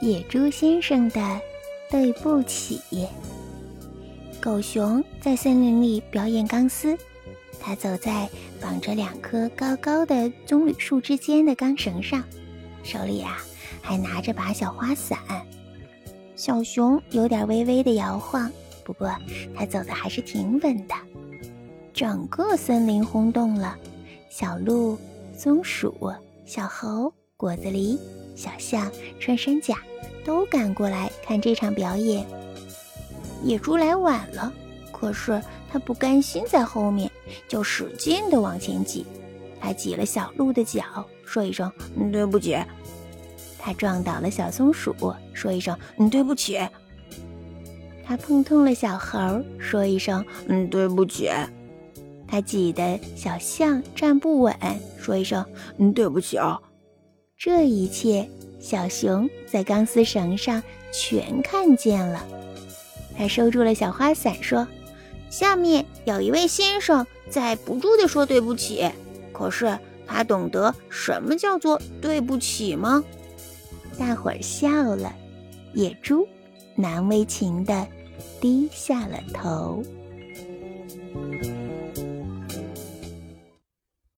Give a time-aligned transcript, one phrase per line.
[0.00, 1.40] 野猪先生的
[1.90, 2.80] 对不起。
[4.40, 6.96] 狗熊在森林里表演钢丝，
[7.60, 8.28] 他走在
[8.60, 12.22] 绑着两棵高高的棕榈树之间的钢绳上，
[12.84, 13.38] 手里啊
[13.82, 15.18] 还拿着把小花伞。
[16.36, 18.50] 小熊有点微微的摇晃，
[18.84, 19.12] 不过
[19.56, 20.94] 他走的还是挺稳的。
[21.92, 23.76] 整个森林轰动了，
[24.30, 24.96] 小鹿、
[25.36, 26.12] 松鼠、
[26.46, 27.98] 小猴、果子狸、
[28.38, 29.76] 小象、穿山甲
[30.24, 32.24] 都赶过来看这场表演。
[33.42, 34.52] 野猪来晚了，
[34.92, 37.10] 可是他不甘心在后面，
[37.48, 39.04] 就使劲地往前挤。
[39.60, 40.84] 他挤了小鹿的脚，
[41.24, 42.56] 说一声“嗯对不起”。
[43.58, 44.94] 他撞倒了小松鼠，
[45.34, 46.60] 说一声“嗯对不起”。
[48.06, 51.28] 他碰痛了小猴，说一声“嗯，对不起”。
[52.28, 54.54] 他挤得小象站不稳，
[54.96, 55.44] 说一声
[55.78, 56.56] “嗯，对不起啊”。
[57.38, 58.28] 这一切，
[58.58, 60.60] 小熊在钢丝绳上
[60.92, 62.26] 全看见了。
[63.16, 64.66] 他收住了小花伞，说
[65.30, 68.90] ：“下面有一位先生在不住地说对不起，
[69.32, 73.04] 可是他懂得什么叫做对不起吗？”
[73.96, 75.14] 大伙儿笑了，
[75.74, 76.26] 野猪
[76.74, 77.86] 难为情地
[78.40, 79.80] 低下了头。